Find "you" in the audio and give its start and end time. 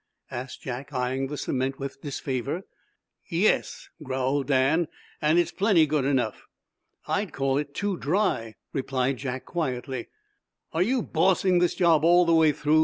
10.81-11.03